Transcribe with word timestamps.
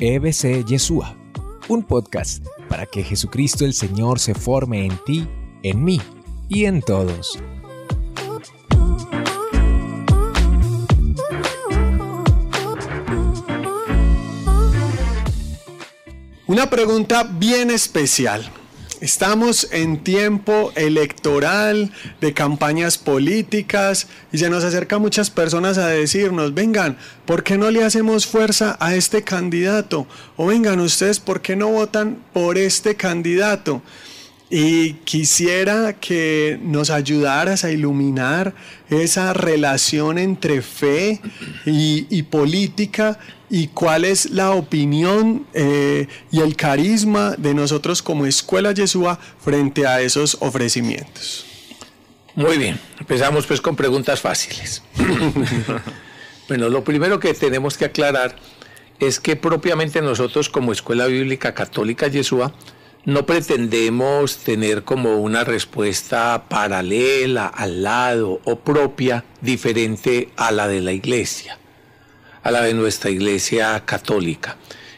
EBC 0.00 0.64
Yeshua, 0.64 1.16
un 1.68 1.82
podcast 1.82 2.46
para 2.68 2.86
que 2.86 3.02
Jesucristo 3.02 3.64
el 3.64 3.74
Señor 3.74 4.20
se 4.20 4.32
forme 4.32 4.86
en 4.86 4.96
ti, 5.04 5.26
en 5.64 5.82
mí 5.82 6.00
y 6.48 6.66
en 6.66 6.82
todos. 6.82 7.36
Una 16.46 16.70
pregunta 16.70 17.24
bien 17.24 17.72
especial. 17.72 18.48
Estamos 19.00 19.68
en 19.70 20.02
tiempo 20.02 20.72
electoral, 20.74 21.92
de 22.20 22.34
campañas 22.34 22.98
políticas, 22.98 24.08
y 24.32 24.38
se 24.38 24.50
nos 24.50 24.64
acerca 24.64 24.98
muchas 24.98 25.30
personas 25.30 25.78
a 25.78 25.86
decirnos, 25.86 26.52
vengan, 26.52 26.98
¿por 27.24 27.44
qué 27.44 27.58
no 27.58 27.70
le 27.70 27.84
hacemos 27.84 28.26
fuerza 28.26 28.76
a 28.80 28.96
este 28.96 29.22
candidato? 29.22 30.08
O 30.36 30.46
vengan 30.46 30.80
ustedes, 30.80 31.20
¿por 31.20 31.42
qué 31.42 31.54
no 31.54 31.68
votan 31.68 32.18
por 32.32 32.58
este 32.58 32.96
candidato? 32.96 33.82
Y 34.50 34.94
quisiera 35.04 35.92
que 35.94 36.58
nos 36.62 36.88
ayudaras 36.88 37.64
a 37.64 37.70
iluminar 37.70 38.54
esa 38.88 39.34
relación 39.34 40.16
entre 40.18 40.62
fe 40.62 41.20
y, 41.66 42.22
política 42.24 43.18
y 43.50 43.68
cuál 43.68 44.06
es 44.06 44.30
la 44.30 44.52
opinión 44.52 45.46
eh, 45.52 46.06
y 46.30 46.40
el 46.40 46.56
carisma 46.56 47.34
de 47.36 47.52
nosotros 47.52 48.02
como 48.02 48.24
Escuela 48.24 48.72
Yeshua 48.72 49.18
frente 49.38 49.86
a 49.86 50.00
esos 50.00 50.38
ofrecimientos. 50.40 51.44
Muy 52.34 52.56
bien, 52.56 52.78
empezamos 53.00 53.46
pues 53.46 53.60
con 53.60 53.76
preguntas 53.76 54.20
fáciles. 54.20 54.82
bueno, 56.48 56.68
lo 56.68 56.84
primero 56.84 57.18
que 57.18 57.34
tenemos 57.34 57.76
que 57.76 57.84
aclarar 57.84 58.36
es 59.00 59.20
que 59.20 59.36
propiamente 59.36 60.00
nosotros 60.00 60.48
como 60.48 60.72
Escuela 60.72 61.06
Bíblica 61.06 61.52
Católica 61.52 62.08
Yeshua, 62.08 62.54
no 63.04 63.24
pretendemos 63.26 64.38
tener 64.38 64.84
como 64.84 65.18
una 65.18 65.44
respuesta 65.44 66.44
paralela, 66.48 67.46
al 67.46 67.82
lado 67.82 68.40
o 68.44 68.60
propia, 68.60 69.24
diferente 69.40 70.30
a 70.36 70.52
la 70.52 70.68
de 70.68 70.80
la 70.80 70.92
iglesia, 70.92 71.58
a 72.42 72.50
la 72.50 72.62
de 72.62 72.74
nuestra 72.74 73.10
iglesia 73.10 73.84
católica. 73.84 74.56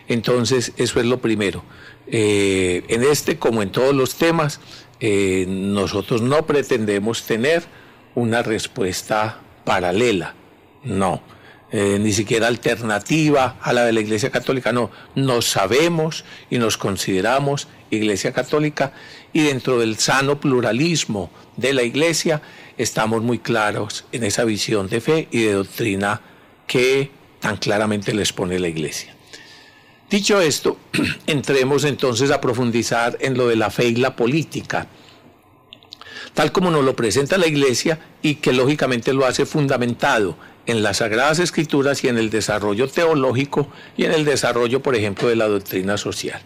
Entonces, 0.09 0.73
eso 0.77 0.99
es 0.99 1.07
lo 1.07 1.21
primero. 1.21 1.63
Eh, 2.09 2.83
en 2.89 3.05
este, 3.05 3.39
como 3.39 3.63
en 3.63 3.71
todos 3.71 3.95
los 3.95 4.17
temas, 4.17 4.61
eh, 4.99 5.47
nosotros 5.49 6.21
no 6.21 6.47
pretendemos 6.47 7.23
tener 7.23 7.63
una 8.15 8.43
respuesta 8.43 9.41
paralela, 9.65 10.35
no. 10.83 11.23
Eh, 11.73 11.99
ni 12.01 12.13
siquiera 12.13 12.49
alternativa 12.49 13.57
a 13.63 13.73
la 13.73 13.85
de 13.85 13.93
la 13.93 14.01
Iglesia 14.01 14.31
Católica, 14.31 14.73
no, 14.73 14.91
nos 15.15 15.45
sabemos 15.45 16.25
y 16.51 16.59
nos 16.59 16.77
consideramos 16.77 17.69
Iglesia 17.91 18.33
Católica 18.33 18.93
y 19.33 19.43
dentro 19.43 19.79
del 19.79 19.99
sano 19.99 20.41
pluralismo 20.41 21.31
de 21.57 21.73
la 21.73 21.83
Iglesia 21.83 22.43
estamos 22.79 23.23
muy 23.23 23.39
claros 23.39 24.05
en 24.13 24.25
esa 24.25 24.45
visión 24.45 24.89
de 24.89 25.01
fe 25.01 25.29
y 25.31 25.43
de 25.43 25.53
doctrina 25.53 26.21
que 26.67 27.11
tan 27.41 27.57
claramente 27.57 28.15
les 28.15 28.33
pone 28.33 28.59
la 28.59 28.69
Iglesia. 28.69 29.15
Dicho 30.09 30.41
esto, 30.41 30.77
entremos 31.27 31.85
entonces 31.85 32.31
a 32.31 32.41
profundizar 32.41 33.17
en 33.21 33.37
lo 33.37 33.49
de 33.49 33.57
la 33.57 33.71
fe 33.71 33.89
y 33.89 33.97
la 33.97 34.17
política, 34.17 34.87
tal 36.35 36.53
como 36.53 36.71
nos 36.71 36.85
lo 36.85 36.97
presenta 36.97 37.39
la 37.39 37.47
Iglesia 37.47 37.99
y 38.23 38.37
que 38.37 38.53
lógicamente 38.53 39.13
lo 39.13 39.27
hace 39.27 39.47
fundamentado 39.47 40.37
en 40.67 40.83
las 40.83 40.99
Sagradas 40.99 41.39
Escrituras 41.39 42.05
y 42.05 42.09
en 42.09 42.19
el 42.19 42.31
desarrollo 42.31 42.89
teológico 42.89 43.69
y 43.97 44.05
en 44.05 44.13
el 44.13 44.25
desarrollo, 44.25 44.83
por 44.83 44.95
ejemplo, 44.95 45.29
de 45.29 45.37
la 45.37 45.49
doctrina 45.49 45.97
social. 45.97 46.41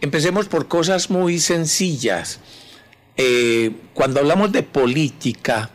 Empecemos 0.00 0.46
por 0.46 0.68
cosas 0.68 1.10
muy 1.10 1.38
sencillas. 1.38 2.40
Eh, 3.16 3.72
cuando 3.94 4.20
hablamos 4.20 4.52
de 4.52 4.62
política, 4.62 5.70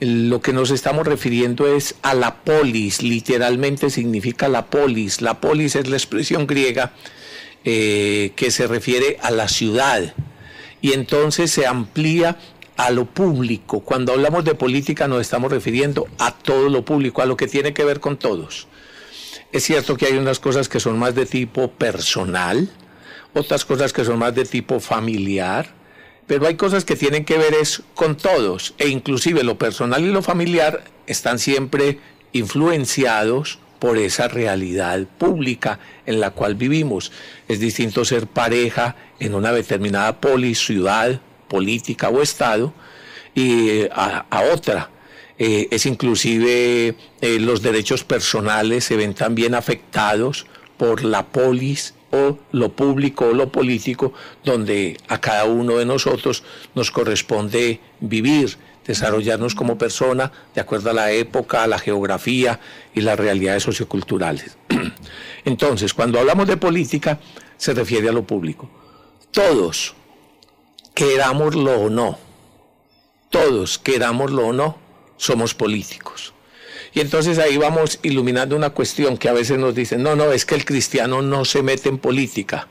lo 0.00 0.40
que 0.40 0.52
nos 0.52 0.70
estamos 0.70 1.06
refiriendo 1.06 1.66
es 1.66 1.96
a 2.02 2.14
la 2.14 2.36
polis, 2.44 3.02
literalmente 3.02 3.90
significa 3.90 4.48
la 4.48 4.66
polis. 4.66 5.20
La 5.20 5.40
polis 5.40 5.76
es 5.76 5.88
la 5.88 5.96
expresión 5.96 6.46
griega 6.46 6.92
eh, 7.64 8.32
que 8.36 8.50
se 8.50 8.66
refiere 8.66 9.18
a 9.20 9.30
la 9.30 9.48
ciudad 9.48 10.14
y 10.80 10.92
entonces 10.92 11.50
se 11.50 11.66
amplía 11.66 12.38
a 12.76 12.90
lo 12.90 13.04
público. 13.04 13.80
Cuando 13.80 14.12
hablamos 14.12 14.44
de 14.44 14.54
política 14.54 15.08
nos 15.08 15.20
estamos 15.20 15.50
refiriendo 15.50 16.06
a 16.18 16.32
todo 16.38 16.68
lo 16.68 16.84
público, 16.84 17.20
a 17.20 17.26
lo 17.26 17.36
que 17.36 17.48
tiene 17.48 17.74
que 17.74 17.84
ver 17.84 18.00
con 18.00 18.16
todos. 18.16 18.68
Es 19.50 19.64
cierto 19.64 19.96
que 19.96 20.06
hay 20.06 20.16
unas 20.16 20.38
cosas 20.38 20.68
que 20.68 20.78
son 20.78 20.98
más 20.98 21.14
de 21.14 21.26
tipo 21.26 21.72
personal, 21.72 22.70
otras 23.34 23.64
cosas 23.64 23.92
que 23.92 24.04
son 24.04 24.18
más 24.18 24.34
de 24.34 24.44
tipo 24.44 24.80
familiar, 24.80 25.74
pero 26.26 26.46
hay 26.46 26.56
cosas 26.56 26.84
que 26.84 26.96
tienen 26.96 27.24
que 27.24 27.38
ver 27.38 27.54
es 27.54 27.82
con 27.94 28.16
todos 28.16 28.74
e 28.78 28.88
inclusive 28.88 29.42
lo 29.42 29.58
personal 29.58 30.04
y 30.04 30.10
lo 30.12 30.22
familiar 30.22 30.84
están 31.06 31.38
siempre 31.38 31.98
influenciados 32.32 33.58
por 33.78 33.96
esa 33.96 34.28
realidad 34.28 35.06
pública 35.18 35.78
en 36.04 36.20
la 36.20 36.30
cual 36.30 36.54
vivimos. 36.54 37.12
Es 37.48 37.60
distinto 37.60 38.04
ser 38.04 38.26
pareja 38.26 38.96
en 39.20 39.34
una 39.34 39.52
determinada 39.52 40.20
polis, 40.20 40.58
ciudad, 40.58 41.20
política 41.48 42.08
o 42.08 42.22
Estado 42.22 42.72
y 43.34 43.70
eh, 43.70 43.90
a, 43.92 44.42
otra. 44.52 44.90
Eh, 45.38 45.68
es 45.70 45.86
inclusive 45.86 46.96
eh, 47.20 47.38
los 47.38 47.62
derechos 47.62 48.04
personales 48.04 48.84
se 48.84 48.96
ven 48.96 49.14
también 49.14 49.54
afectados 49.54 50.46
por 50.76 51.04
la 51.04 51.26
polis 51.26 51.94
o 52.10 52.38
lo 52.52 52.72
público 52.72 53.26
o 53.26 53.32
lo 53.32 53.50
político, 53.50 54.12
donde 54.44 54.96
a 55.08 55.20
cada 55.20 55.44
uno 55.44 55.76
de 55.76 55.84
nosotros 55.84 56.42
nos 56.74 56.90
corresponde 56.90 57.80
vivir, 58.00 58.56
desarrollarnos 58.86 59.54
como 59.54 59.76
persona 59.76 60.32
de 60.54 60.60
acuerdo 60.60 60.90
a 60.90 60.94
la 60.94 61.10
época, 61.12 61.62
a 61.62 61.66
la 61.66 61.78
geografía 61.78 62.58
y 62.94 63.02
las 63.02 63.18
realidades 63.18 63.62
socioculturales. 63.62 64.56
Entonces, 65.44 65.92
cuando 65.92 66.18
hablamos 66.18 66.46
de 66.46 66.56
política, 66.56 67.20
se 67.56 67.74
refiere 67.74 68.08
a 68.08 68.12
lo 68.12 68.24
público. 68.24 68.70
Todos, 69.30 69.94
querámoslo 70.94 71.80
o 71.82 71.90
no, 71.90 72.18
todos, 73.30 73.78
querámoslo 73.78 74.48
o 74.48 74.52
no, 74.52 74.78
somos 75.18 75.54
políticos. 75.54 76.32
Y 76.92 77.00
entonces 77.00 77.38
ahí 77.38 77.56
vamos 77.56 77.98
iluminando 78.02 78.56
una 78.56 78.70
cuestión 78.70 79.16
que 79.16 79.28
a 79.28 79.32
veces 79.32 79.58
nos 79.58 79.74
dicen, 79.74 80.02
no, 80.02 80.16
no, 80.16 80.32
es 80.32 80.44
que 80.44 80.54
el 80.54 80.64
cristiano 80.64 81.22
no 81.22 81.44
se 81.44 81.62
mete 81.62 81.88
en 81.88 81.98
política, 81.98 82.68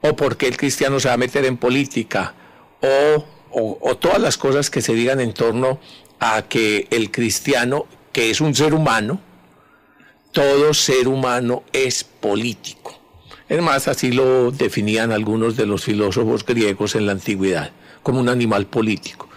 o 0.00 0.14
porque 0.16 0.48
el 0.48 0.56
cristiano 0.56 1.00
se 1.00 1.08
va 1.08 1.14
a 1.14 1.18
meter 1.18 1.44
en 1.44 1.56
política, 1.56 2.34
o, 2.80 3.26
o 3.50 3.96
todas 3.96 4.20
las 4.20 4.38
cosas 4.38 4.70
que 4.70 4.80
se 4.80 4.94
digan 4.94 5.20
en 5.20 5.34
torno 5.34 5.80
a 6.20 6.42
que 6.42 6.86
el 6.90 7.10
cristiano, 7.10 7.86
que 8.12 8.30
es 8.30 8.40
un 8.40 8.54
ser 8.54 8.74
humano, 8.74 9.20
todo 10.32 10.72
ser 10.72 11.08
humano 11.08 11.62
es 11.72 12.04
político. 12.04 12.98
Es 13.48 13.60
más, 13.60 13.86
así 13.86 14.12
lo 14.12 14.50
definían 14.50 15.12
algunos 15.12 15.56
de 15.56 15.66
los 15.66 15.84
filósofos 15.84 16.44
griegos 16.46 16.94
en 16.94 17.06
la 17.06 17.12
antigüedad, 17.12 17.70
como 18.02 18.18
un 18.18 18.30
animal 18.30 18.66
político. 18.66 19.28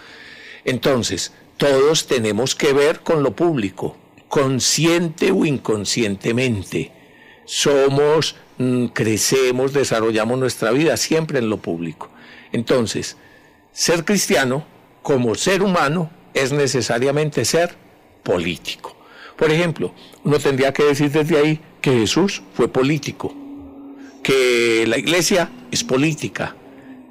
Entonces, 0.63 1.33
todos 1.57 2.07
tenemos 2.07 2.55
que 2.55 2.73
ver 2.73 3.01
con 3.01 3.23
lo 3.23 3.35
público, 3.35 3.97
consciente 4.27 5.31
o 5.31 5.45
inconscientemente. 5.45 6.91
Somos, 7.45 8.35
mm, 8.57 8.87
crecemos, 8.87 9.73
desarrollamos 9.73 10.37
nuestra 10.39 10.71
vida 10.71 10.97
siempre 10.97 11.39
en 11.39 11.49
lo 11.49 11.57
público. 11.57 12.09
Entonces, 12.51 13.17
ser 13.71 14.05
cristiano 14.05 14.65
como 15.01 15.35
ser 15.35 15.61
humano 15.61 16.09
es 16.33 16.51
necesariamente 16.51 17.45
ser 17.45 17.75
político. 18.23 18.95
Por 19.35 19.51
ejemplo, 19.51 19.93
uno 20.23 20.39
tendría 20.39 20.73
que 20.73 20.83
decir 20.83 21.11
desde 21.11 21.37
ahí 21.37 21.59
que 21.81 21.91
Jesús 21.91 22.41
fue 22.53 22.67
político 22.67 23.45
que 24.25 24.85
la 24.87 24.97
iglesia 24.97 25.51
es 25.69 25.83
política, 25.83 26.55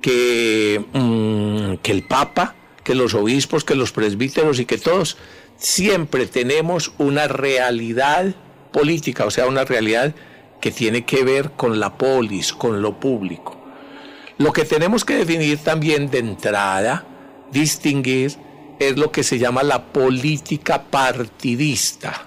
que, 0.02 0.84
mm, 0.92 1.76
que 1.80 1.92
el 1.92 2.02
Papa, 2.02 2.56
que 2.84 2.94
los 2.94 3.14
obispos, 3.14 3.64
que 3.64 3.74
los 3.74 3.92
presbíteros 3.92 4.60
y 4.60 4.66
que 4.66 4.78
todos 4.78 5.16
siempre 5.56 6.26
tenemos 6.26 6.92
una 6.98 7.26
realidad 7.26 8.34
política, 8.72 9.24
o 9.24 9.30
sea, 9.30 9.46
una 9.46 9.64
realidad 9.64 10.14
que 10.60 10.70
tiene 10.70 11.04
que 11.04 11.24
ver 11.24 11.52
con 11.52 11.80
la 11.80 11.96
polis, 11.96 12.52
con 12.52 12.82
lo 12.82 13.00
público. 13.00 13.60
Lo 14.38 14.52
que 14.52 14.64
tenemos 14.64 15.04
que 15.04 15.16
definir 15.16 15.58
también 15.58 16.10
de 16.10 16.18
entrada, 16.18 17.04
distinguir, 17.50 18.32
es 18.78 18.96
lo 18.96 19.10
que 19.12 19.22
se 19.22 19.38
llama 19.38 19.62
la 19.62 19.84
política 19.84 20.82
partidista. 20.82 22.26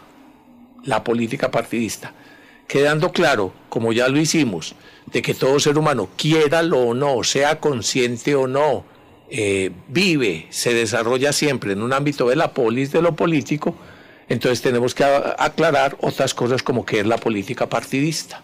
La 0.84 1.04
política 1.04 1.52
partidista 1.52 2.14
quedando 2.68 3.12
claro, 3.12 3.54
como 3.70 3.94
ya 3.94 4.10
lo 4.10 4.20
hicimos, 4.20 4.76
de 5.08 5.22
que 5.22 5.34
todo 5.34 5.60
ser 5.60 5.78
humano, 5.78 6.10
quiéralo 6.18 6.80
o 6.80 6.94
no, 6.94 7.24
sea 7.24 7.60
consciente 7.60 8.36
o 8.36 8.46
no, 8.46 8.84
eh, 9.30 9.72
vive, 9.88 10.48
se 10.50 10.74
desarrolla 10.74 11.34
siempre 11.34 11.74
en 11.74 11.82
un 11.82 11.94
ámbito 11.94 12.30
de 12.30 12.36
la 12.36 12.54
polis, 12.54 12.92
de 12.92 13.02
lo 13.02 13.16
político, 13.16 13.76
entonces 14.30 14.62
tenemos 14.62 14.94
que 14.94 15.04
aclarar 15.04 15.98
otras 16.02 16.34
cosas 16.34 16.64
como 16.64 16.86
que 16.86 17.00
es 17.00 17.06
la 17.06 17.18
política 17.18 17.68
partidista. 17.68 18.42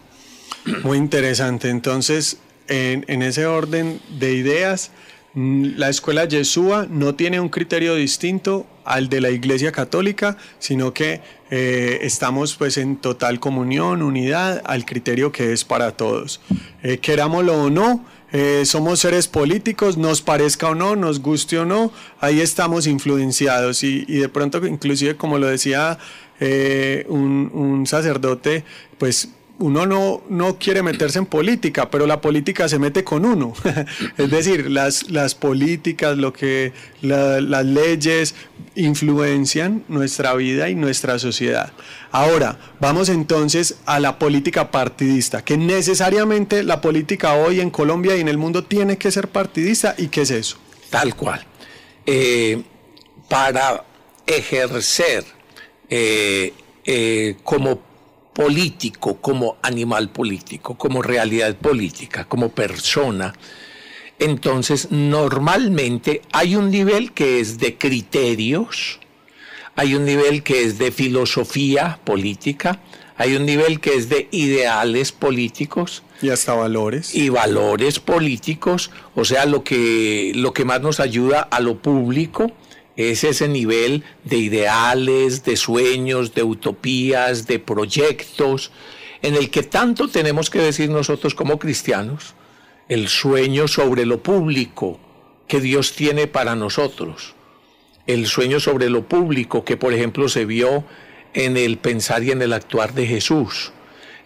Muy 0.82 0.98
interesante. 0.98 1.68
Entonces, 1.68 2.38
en, 2.68 3.22
ese 3.22 3.46
orden 3.46 4.00
de 4.18 4.34
ideas, 4.34 4.90
la 5.34 5.88
escuela 5.88 6.24
Yeshua 6.24 6.86
no 6.88 7.14
tiene 7.14 7.40
un 7.40 7.48
criterio 7.48 7.96
distinto 7.96 8.66
al 8.84 9.08
de 9.08 9.20
la 9.20 9.30
Iglesia 9.30 9.72
Católica, 9.72 10.36
sino 10.58 10.94
que 10.94 11.20
eh, 11.50 11.98
estamos 12.02 12.54
pues 12.56 12.78
en 12.78 12.96
total 12.96 13.40
comunión, 13.40 14.02
unidad, 14.02 14.62
al 14.64 14.84
criterio 14.86 15.32
que 15.32 15.52
es 15.52 15.64
para 15.64 15.92
todos. 15.92 16.40
Eh, 16.82 16.98
querámoslo 16.98 17.64
o 17.64 17.70
no, 17.70 18.04
eh, 18.34 18.66
somos 18.66 19.00
seres 19.00 19.28
políticos, 19.28 19.96
nos 19.96 20.20
parezca 20.20 20.68
o 20.68 20.74
no, 20.74 20.94
nos 20.94 21.22
guste 21.22 21.58
o 21.58 21.64
no, 21.64 21.90
ahí 22.20 22.40
estamos 22.42 22.86
influenciados. 22.86 23.82
Y, 23.82 24.04
y 24.06 24.18
de 24.18 24.28
pronto 24.28 24.66
inclusive 24.66 25.16
como 25.16 25.38
lo 25.38 25.46
decía 25.46 25.98
un, 27.08 27.50
un 27.54 27.86
sacerdote, 27.86 28.64
pues 28.98 29.30
uno 29.58 29.86
no, 29.86 30.22
no 30.28 30.58
quiere 30.58 30.82
meterse 30.82 31.18
en 31.18 31.26
política, 31.26 31.90
pero 31.90 32.06
la 32.06 32.20
política 32.20 32.68
se 32.68 32.78
mete 32.78 33.04
con 33.04 33.24
uno. 33.24 33.52
es 34.18 34.30
decir, 34.30 34.70
las, 34.70 35.10
las 35.10 35.34
políticas, 35.34 36.18
lo 36.18 36.32
que 36.32 36.72
las 37.00 37.64
leyes 37.64 38.34
influencian 38.74 39.84
nuestra 39.88 40.34
vida 40.34 40.68
y 40.68 40.74
nuestra 40.74 41.18
sociedad. 41.18 41.72
Ahora, 42.10 42.58
vamos 42.80 43.08
entonces 43.08 43.76
a 43.86 44.00
la 44.00 44.18
política 44.18 44.70
partidista, 44.70 45.44
que 45.44 45.56
necesariamente 45.56 46.62
la 46.62 46.80
política 46.80 47.34
hoy 47.34 47.60
en 47.60 47.70
Colombia 47.70 48.16
y 48.16 48.20
en 48.20 48.28
el 48.28 48.38
mundo 48.38 48.64
tiene 48.64 48.98
que 48.98 49.10
ser 49.10 49.28
partidista. 49.28 49.94
¿Y 49.96 50.08
qué 50.08 50.22
es 50.22 50.30
eso? 50.30 50.56
Tal 50.90 51.14
cual. 51.14 51.44
Eh, 52.06 52.62
para 53.28 53.84
ejercer 54.26 55.24
eh, 55.88 56.52
eh, 56.84 57.36
como 57.42 57.93
político, 58.34 59.16
como 59.20 59.56
animal 59.62 60.10
político, 60.10 60.76
como 60.76 61.00
realidad 61.00 61.56
política, 61.56 62.24
como 62.24 62.50
persona, 62.50 63.32
entonces 64.18 64.90
normalmente 64.90 66.22
hay 66.32 66.56
un 66.56 66.70
nivel 66.70 67.12
que 67.12 67.40
es 67.40 67.58
de 67.58 67.76
criterios, 67.76 69.00
hay 69.76 69.94
un 69.94 70.04
nivel 70.04 70.42
que 70.42 70.62
es 70.62 70.78
de 70.78 70.92
filosofía 70.92 71.98
política, 72.04 72.80
hay 73.16 73.36
un 73.36 73.46
nivel 73.46 73.80
que 73.80 73.94
es 73.94 74.08
de 74.08 74.28
ideales 74.30 75.12
políticos. 75.12 76.02
Y 76.22 76.30
hasta 76.30 76.54
valores. 76.54 77.14
Y 77.14 77.28
valores 77.28 78.00
políticos, 78.00 78.90
o 79.14 79.24
sea, 79.24 79.46
lo 79.46 79.62
que, 79.62 80.32
lo 80.34 80.52
que 80.52 80.64
más 80.64 80.80
nos 80.80 81.00
ayuda 81.00 81.40
a 81.40 81.60
lo 81.60 81.78
público 81.78 82.52
es 82.96 83.24
ese 83.24 83.48
nivel 83.48 84.04
de 84.24 84.36
ideales, 84.36 85.44
de 85.44 85.56
sueños, 85.56 86.34
de 86.34 86.42
utopías, 86.42 87.46
de 87.46 87.58
proyectos, 87.58 88.70
en 89.22 89.34
el 89.34 89.50
que 89.50 89.62
tanto 89.62 90.08
tenemos 90.08 90.50
que 90.50 90.60
decir 90.60 90.90
nosotros 90.90 91.34
como 91.34 91.58
cristianos, 91.58 92.34
el 92.88 93.08
sueño 93.08 93.68
sobre 93.68 94.06
lo 94.06 94.22
público 94.22 95.00
que 95.48 95.60
Dios 95.60 95.94
tiene 95.94 96.26
para 96.26 96.54
nosotros, 96.54 97.34
el 98.06 98.26
sueño 98.26 98.60
sobre 98.60 98.90
lo 98.90 99.08
público 99.08 99.64
que 99.64 99.76
por 99.76 99.92
ejemplo 99.92 100.28
se 100.28 100.44
vio 100.44 100.84
en 101.32 101.56
el 101.56 101.78
pensar 101.78 102.22
y 102.22 102.30
en 102.30 102.42
el 102.42 102.52
actuar 102.52 102.94
de 102.94 103.06
Jesús, 103.06 103.72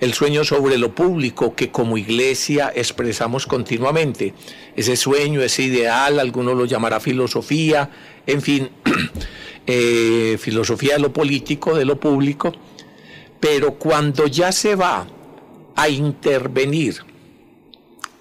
el 0.01 0.15
sueño 0.15 0.45
sobre 0.45 0.79
lo 0.79 0.95
público 0.95 1.55
que 1.55 1.71
como 1.71 1.99
iglesia 1.99 2.73
expresamos 2.75 3.47
continuamente. 3.47 4.35
Ese 4.77 4.97
sueño, 4.97 5.43
ese 5.43 5.63
ideal, 5.65 6.21
alguno 6.21 6.55
lo 6.55 6.65
llamará 6.65 7.01
filosofía, 7.01 7.91
en 8.27 8.41
fin, 8.41 8.71
eh, 9.67 10.37
filosofía 10.41 10.95
de 10.95 11.01
lo 11.01 11.13
político, 11.13 11.75
de 11.75 11.85
lo 11.85 11.99
público, 11.99 12.53
pero 13.41 13.75
cuando 13.75 14.27
ya 14.27 14.53
se 14.53 14.75
va 14.75 15.07
a 15.75 15.89
intervenir 15.89 17.05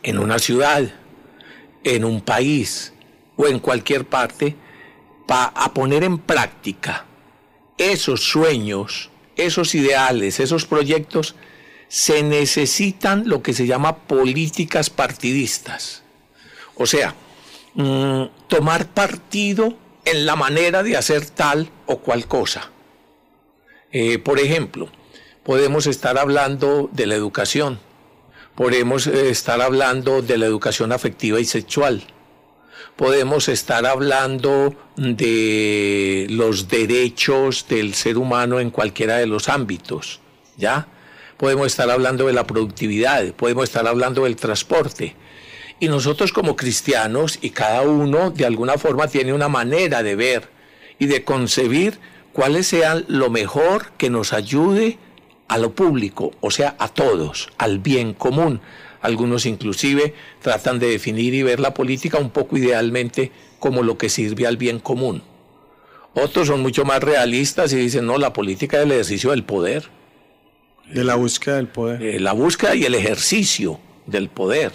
en 0.04 0.20
una 0.20 0.40
ciudad, 0.40 0.84
en 1.84 2.06
un 2.06 2.22
país 2.22 2.94
o 3.36 3.48
en 3.48 3.60
cualquier 3.60 4.06
parte, 4.06 4.56
va 5.30 5.46
a 5.46 5.74
poner 5.74 6.04
en 6.04 6.18
práctica 6.18 7.06
esos 7.78 8.24
sueños, 8.24 9.10
esos 9.36 9.76
ideales, 9.76 10.40
esos 10.40 10.66
proyectos, 10.66 11.36
se 11.88 12.24
necesitan 12.24 13.28
lo 13.28 13.42
que 13.42 13.54
se 13.54 13.66
llama 13.66 13.98
políticas 13.98 14.90
partidistas. 14.90 16.04
O 16.76 16.86
sea, 16.86 17.16
mm, 17.74 18.24
tomar 18.48 18.88
partido 18.88 19.78
en 20.06 20.26
la 20.26 20.36
manera 20.36 20.84
de 20.84 20.98
hacer 20.98 21.26
tal 21.30 21.70
o 21.86 22.00
cual 22.00 22.28
cosa. 22.28 22.72
Eh, 23.92 24.20
por 24.20 24.40
ejemplo, 24.40 24.90
podemos 25.44 25.88
estar 25.88 26.18
hablando 26.18 26.90
de 26.92 27.08
la 27.08 27.16
educación, 27.16 27.80
podemos 28.56 29.08
eh, 29.08 29.30
estar 29.30 29.62
hablando 29.62 30.22
de 30.22 30.38
la 30.38 30.46
educación 30.46 30.92
afectiva 30.92 31.40
y 31.40 31.46
sexual, 31.46 32.04
podemos 32.96 33.48
estar 33.48 33.86
hablando 33.86 34.76
de 34.98 36.28
los 36.30 36.68
derechos 36.68 37.66
del 37.70 37.94
ser 37.94 38.18
humano 38.18 38.60
en 38.60 38.72
cualquiera 38.72 39.18
de 39.18 39.28
los 39.28 39.48
ámbitos, 39.48 40.20
¿ya? 40.58 40.88
Podemos 41.38 41.68
estar 41.68 41.90
hablando 41.90 42.28
de 42.28 42.34
la 42.34 42.48
productividad, 42.48 43.34
podemos 43.34 43.66
estar 43.66 43.88
hablando 43.88 44.24
del 44.24 44.36
transporte. 44.36 45.16
Y 45.80 45.88
nosotros 45.88 46.34
como 46.34 46.56
cristianos, 46.56 47.38
y 47.42 47.52
cada 47.52 47.84
uno 47.84 48.32
de 48.32 48.46
alguna 48.46 48.78
forma 48.78 49.08
tiene 49.08 49.34
una 49.34 49.48
manera 49.48 50.02
de 50.02 50.16
ver 50.16 50.50
y 50.98 51.06
de 51.06 51.24
concebir 51.24 52.00
cuáles 52.34 52.68
sean 52.68 53.06
lo 53.08 53.30
mejor 53.30 53.92
que 53.98 54.10
nos 54.10 54.34
ayude 54.34 54.98
a 55.48 55.58
lo 55.58 55.74
público, 55.74 56.32
o 56.42 56.52
sea, 56.52 56.76
a 56.80 56.88
todos, 56.88 57.50
al 57.58 57.80
bien 57.80 58.14
común. 58.14 58.60
Algunos 59.02 59.46
inclusive 59.46 60.14
tratan 60.42 60.80
de 60.80 60.90
definir 60.90 61.34
y 61.34 61.44
ver 61.44 61.60
la 61.60 61.74
política 61.74 62.18
un 62.18 62.32
poco 62.32 62.58
idealmente 62.58 63.32
como 63.60 63.84
lo 63.84 63.98
que 63.98 64.10
sirve 64.10 64.48
al 64.48 64.58
bien 64.58 64.80
común. 64.80 65.24
Otros 66.14 66.48
son 66.48 66.62
mucho 66.62 66.84
más 66.84 67.02
realistas 67.02 67.72
y 67.74 67.76
dicen, 67.76 68.08
no, 68.08 68.18
la 68.18 68.34
política 68.34 68.78
es 68.78 68.84
el 68.84 68.92
ejercicio 68.92 69.30
del 69.30 69.44
poder. 69.44 69.90
De 70.90 71.04
la 71.04 71.16
búsqueda 71.16 71.58
del 71.58 71.68
poder. 71.68 72.02
Eh, 72.02 72.20
la 72.20 72.34
búsqueda 72.34 72.76
y 72.76 72.86
el 72.86 72.96
ejercicio 72.96 73.80
del 74.06 74.30
poder. 74.30 74.72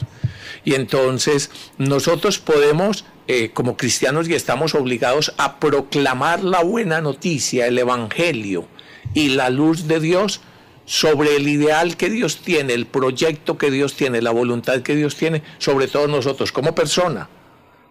Y 0.64 0.74
entonces 0.74 1.50
nosotros 1.78 2.38
podemos, 2.38 3.04
eh, 3.26 3.50
como 3.52 3.76
cristianos, 3.76 4.28
y 4.28 4.34
estamos 4.34 4.74
obligados 4.74 5.32
a 5.38 5.58
proclamar 5.58 6.44
la 6.44 6.62
buena 6.62 7.00
noticia, 7.00 7.66
el 7.66 7.78
Evangelio 7.78 8.66
y 9.14 9.30
la 9.30 9.50
luz 9.50 9.88
de 9.88 10.00
Dios 10.00 10.40
sobre 10.84 11.36
el 11.36 11.48
ideal 11.48 11.96
que 11.96 12.10
Dios 12.10 12.38
tiene, 12.38 12.74
el 12.74 12.86
proyecto 12.86 13.56
que 13.56 13.70
Dios 13.70 13.94
tiene, 13.94 14.20
la 14.20 14.30
voluntad 14.30 14.82
que 14.82 14.96
Dios 14.96 15.16
tiene, 15.16 15.42
sobre 15.58 15.88
todos 15.88 16.08
nosotros, 16.08 16.52
como 16.52 16.74
persona, 16.74 17.28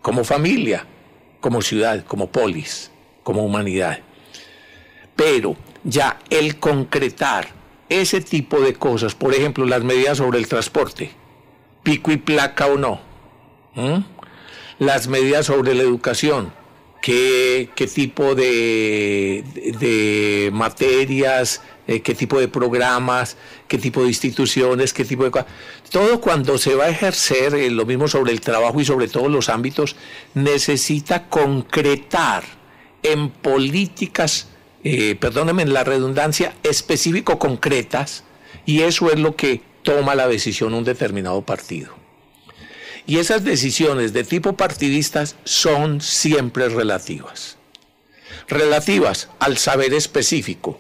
como 0.02 0.24
familia, 0.24 0.86
como 1.40 1.62
ciudad, 1.62 2.06
como 2.06 2.32
polis, 2.32 2.92
como 3.24 3.44
humanidad. 3.44 4.00
Pero 5.16 5.56
ya 5.84 6.20
el 6.30 6.58
concretar 6.58 7.61
ese 7.92 8.22
tipo 8.22 8.62
de 8.62 8.74
cosas, 8.74 9.16
por 9.16 9.34
ejemplo, 9.34 9.66
las 9.66 9.84
medidas 9.84 10.20
sobre 10.20 10.40
el 10.40 10.48
transporte, 10.48 11.12
pico 11.84 12.12
y 12.12 12.18
placa 12.18 12.68
o 12.68 12.78
no, 12.78 13.02
las 14.80 15.10
medidas 15.10 15.48
sobre 15.48 15.76
la 15.76 15.84
educación, 15.84 16.54
qué, 17.02 17.70
qué 17.76 17.88
tipo 17.88 18.34
de, 18.34 19.44
de, 19.78 20.52
materias, 20.54 21.62
eh, 21.86 22.02
qué 22.02 22.16
tipo 22.16 22.40
de 22.40 22.48
programas, 22.48 23.36
qué 23.68 23.78
tipo 23.78 24.04
de 24.04 24.08
instituciones, 24.08 24.94
qué 24.94 25.04
tipo 25.04 25.30
de... 25.30 25.44
Todo 25.90 26.22
cuando 26.22 26.58
se 26.58 26.76
va 26.76 26.86
a 26.86 26.90
ejercer, 26.90 27.56
eh, 27.56 27.70
lo 27.70 27.86
mismo 27.86 28.08
sobre 28.08 28.32
el 28.32 28.40
trabajo 28.40 28.80
y 28.80 28.86
sobre 28.86 29.10
todos 29.10 29.30
los 29.30 29.50
ámbitos, 29.50 29.98
necesita 30.34 31.28
concretar 31.28 32.46
en 33.04 33.30
políticas 33.32 34.51
eh, 34.84 35.16
perdónenme 35.16 35.66
la 35.66 35.84
redundancia, 35.84 36.56
específico 36.64 37.40
concretas, 37.40 38.24
y 38.66 38.82
eso 38.82 39.12
es 39.12 39.20
lo 39.20 39.36
que 39.36 39.62
toma 39.84 40.16
la 40.16 40.28
decisión 40.28 40.74
un 40.74 40.84
determinado 40.84 41.42
partido. 41.44 41.94
Y 43.08 43.18
esas 43.18 43.44
decisiones 43.44 44.14
de 44.14 44.24
tipo 44.24 44.54
partidistas 44.54 45.36
son 45.44 46.02
siempre 46.02 46.70
relativas. 46.70 47.58
Relativas 48.48 49.30
al 49.40 49.58
saber 49.58 49.94
específico, 49.94 50.80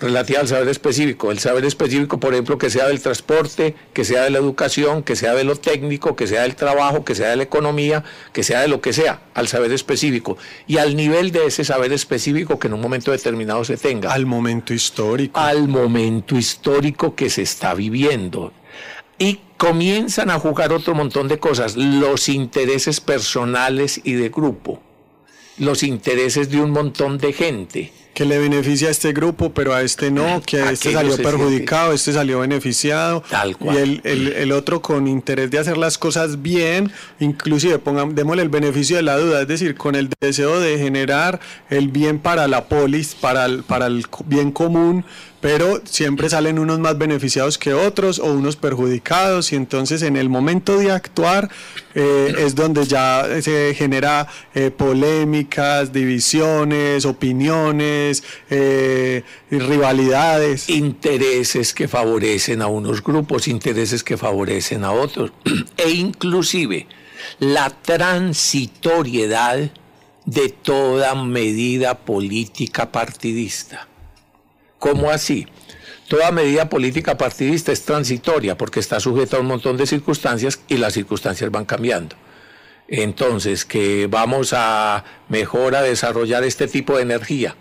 relativa 0.00 0.40
al 0.40 0.48
saber 0.48 0.68
específico. 0.68 1.30
El 1.30 1.38
saber 1.38 1.64
específico, 1.64 2.18
por 2.18 2.32
ejemplo, 2.32 2.58
que 2.58 2.70
sea 2.70 2.88
del 2.88 3.00
transporte, 3.00 3.74
que 3.92 4.04
sea 4.04 4.24
de 4.24 4.30
la 4.30 4.38
educación, 4.38 5.02
que 5.02 5.14
sea 5.14 5.34
de 5.34 5.44
lo 5.44 5.56
técnico, 5.56 6.16
que 6.16 6.26
sea 6.26 6.42
del 6.42 6.56
trabajo, 6.56 7.04
que 7.04 7.14
sea 7.14 7.30
de 7.30 7.36
la 7.36 7.42
economía, 7.42 8.02
que 8.32 8.42
sea 8.42 8.62
de 8.62 8.68
lo 8.68 8.80
que 8.80 8.92
sea, 8.92 9.22
al 9.34 9.46
saber 9.46 9.72
específico. 9.72 10.38
Y 10.66 10.78
al 10.78 10.96
nivel 10.96 11.30
de 11.30 11.46
ese 11.46 11.64
saber 11.64 11.92
específico 11.92 12.58
que 12.58 12.68
en 12.68 12.74
un 12.74 12.80
momento 12.80 13.12
determinado 13.12 13.64
se 13.64 13.76
tenga. 13.76 14.12
Al 14.12 14.26
momento 14.26 14.72
histórico. 14.72 15.38
Al 15.38 15.68
momento 15.68 16.36
histórico 16.36 17.14
que 17.14 17.28
se 17.28 17.42
está 17.42 17.74
viviendo. 17.74 18.52
Y 19.18 19.40
comienzan 19.58 20.30
a 20.30 20.38
jugar 20.38 20.72
otro 20.72 20.94
montón 20.94 21.28
de 21.28 21.38
cosas, 21.38 21.76
los 21.76 22.30
intereses 22.30 23.02
personales 23.02 24.00
y 24.02 24.14
de 24.14 24.30
grupo, 24.30 24.80
los 25.58 25.82
intereses 25.82 26.48
de 26.50 26.58
un 26.62 26.70
montón 26.70 27.18
de 27.18 27.34
gente 27.34 27.92
que 28.14 28.24
le 28.24 28.38
beneficia 28.38 28.88
a 28.88 28.90
este 28.90 29.12
grupo, 29.12 29.52
pero 29.52 29.74
a 29.74 29.82
este 29.82 30.10
no, 30.10 30.42
que 30.44 30.60
a 30.60 30.72
este 30.72 30.92
salió 30.92 31.16
perjudicado, 31.16 31.92
este 31.92 32.12
salió 32.12 32.40
beneficiado. 32.40 33.22
Tal 33.28 33.56
cual. 33.56 33.76
Y 33.76 33.78
el, 33.78 34.00
el, 34.04 34.28
el, 34.34 34.52
otro 34.52 34.82
con 34.82 35.06
interés 35.06 35.50
de 35.50 35.58
hacer 35.58 35.76
las 35.76 35.98
cosas 35.98 36.42
bien, 36.42 36.90
inclusive 37.18 37.78
pongan, 37.78 38.14
démosle 38.14 38.42
el 38.42 38.48
beneficio 38.48 38.96
de 38.96 39.02
la 39.02 39.16
duda, 39.16 39.42
es 39.42 39.48
decir, 39.48 39.76
con 39.76 39.94
el 39.94 40.10
deseo 40.20 40.60
de 40.60 40.78
generar 40.78 41.40
el 41.70 41.88
bien 41.88 42.18
para 42.18 42.48
la 42.48 42.66
polis, 42.66 43.14
para 43.14 43.46
el, 43.46 43.62
para 43.62 43.86
el 43.86 44.04
bien 44.26 44.50
común, 44.50 45.04
pero 45.40 45.80
siempre 45.84 46.28
salen 46.28 46.58
unos 46.58 46.78
más 46.78 46.98
beneficiados 46.98 47.56
que 47.56 47.72
otros 47.72 48.18
o 48.18 48.26
unos 48.26 48.56
perjudicados 48.56 49.52
y 49.52 49.56
entonces 49.56 50.02
en 50.02 50.16
el 50.16 50.28
momento 50.28 50.76
de 50.78 50.90
actuar 50.90 51.48
eh, 51.94 52.34
es 52.38 52.54
donde 52.54 52.84
ya 52.84 53.26
se 53.40 53.74
genera 53.74 54.28
eh, 54.54 54.70
polémicas, 54.70 55.92
divisiones, 55.92 57.06
opiniones, 57.06 57.99
eh, 58.50 59.22
rivalidades. 59.50 60.68
Intereses 60.68 61.74
que 61.74 61.88
favorecen 61.88 62.62
a 62.62 62.66
unos 62.66 63.02
grupos, 63.02 63.48
intereses 63.48 64.02
que 64.02 64.16
favorecen 64.16 64.84
a 64.84 64.92
otros 64.92 65.32
e 65.76 65.90
inclusive 65.90 66.86
la 67.38 67.70
transitoriedad 67.70 69.70
de 70.24 70.48
toda 70.48 71.14
medida 71.14 71.98
política 71.98 72.92
partidista 72.92 73.90
¿Cómo 74.80 75.10
así? 75.10 75.46
Toda 76.08 76.32
medida 76.32 76.70
política 76.70 77.18
partidista 77.18 77.70
es 77.70 77.84
transitoria 77.84 78.56
porque 78.56 78.80
está 78.80 78.98
sujeta 78.98 79.36
a 79.36 79.40
un 79.40 79.46
montón 79.46 79.76
de 79.76 79.86
circunstancias 79.86 80.58
y 80.68 80.78
las 80.78 80.94
circunstancias 80.94 81.50
van 81.50 81.66
cambiando. 81.66 82.16
Entonces, 82.88 83.66
que 83.66 84.08
vamos 84.08 84.54
a 84.56 85.04
mejor 85.28 85.76
desarrollar 85.76 86.44
este 86.44 86.66
tipo 86.66 86.96
de 86.96 87.02
energía, 87.02 87.54